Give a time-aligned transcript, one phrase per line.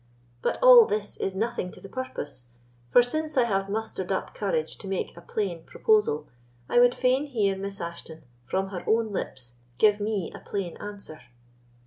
[0.41, 2.47] But all this is nothing to the purpose;
[2.89, 6.27] for since I have mustered up courage to make a plain proposal,
[6.67, 11.19] I would fain hear Miss Ashton, from her own lips, give me a plain answer."